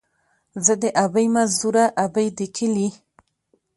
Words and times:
ـ 0.33 0.63
زه 0.65 0.73
دې 0.81 0.89
ابۍ 1.03 1.27
مزدوره، 1.35 1.85
ابۍ 2.05 2.27
دې 2.37 2.47
کلي. 2.55 2.89